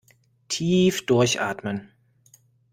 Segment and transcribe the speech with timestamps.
[0.47, 1.91] Tief durchatmen!